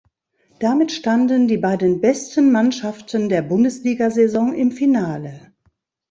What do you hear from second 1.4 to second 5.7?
die beiden besten Mannschaften der Bundesliga-Saison im Finale.